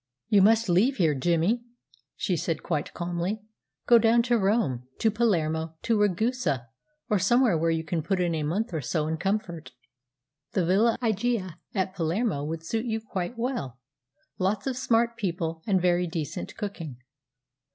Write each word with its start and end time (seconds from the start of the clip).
"You 0.29 0.41
must 0.41 0.67
leave 0.67 0.97
here, 0.97 1.13
Jimmy," 1.13 1.63
she 2.15 2.33
had 2.33 2.39
said 2.39 2.63
quite 2.63 2.91
calmly. 2.91 3.43
"Go 3.85 3.99
down 3.99 4.23
to 4.23 4.37
Rome, 4.39 4.87
to 4.97 5.11
Palermo, 5.11 5.75
to 5.83 5.95
Ragusa, 6.01 6.69
or 7.07 7.19
somewhere 7.19 7.55
where 7.55 7.69
you 7.69 7.83
can 7.83 8.01
put 8.01 8.19
in 8.19 8.33
a 8.33 8.41
month 8.41 8.73
or 8.73 8.81
so 8.81 9.05
in 9.05 9.17
comfort. 9.17 9.73
The 10.53 10.65
Villa 10.65 10.97
Igiea 11.03 11.59
at 11.75 11.93
Palermo 11.93 12.43
would 12.43 12.63
suit 12.65 12.85
you 12.85 12.99
quite 12.99 13.37
well 13.37 13.77
lots 14.39 14.65
of 14.65 14.75
smart 14.75 15.17
people, 15.17 15.61
and 15.67 15.79
very 15.79 16.07
decent 16.07 16.57
cooking." 16.57 16.97